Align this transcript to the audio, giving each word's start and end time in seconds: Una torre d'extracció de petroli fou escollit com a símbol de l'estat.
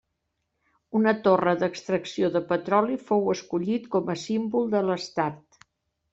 Una 0.99 1.11
torre 1.27 1.53
d'extracció 1.63 2.31
de 2.37 2.41
petroli 2.53 2.97
fou 3.11 3.29
escollit 3.35 3.87
com 3.97 4.11
a 4.17 4.19
símbol 4.25 4.69
de 4.75 4.83
l'estat. 4.89 5.63